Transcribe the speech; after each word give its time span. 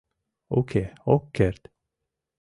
Уке, 0.57 0.83
ок 1.13 1.23
керт! 1.35 1.61